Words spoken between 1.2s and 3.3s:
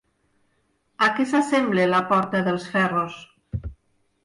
s'assembla la Porta dels Ferros?